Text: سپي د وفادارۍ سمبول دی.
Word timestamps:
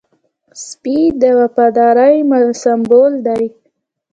سپي 0.65 0.99
د 1.21 1.23
وفادارۍ 1.39 2.15
سمبول 2.63 3.13
دی. 3.27 3.43